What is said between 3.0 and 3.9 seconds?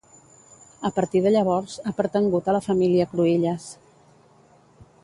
Cruïlles.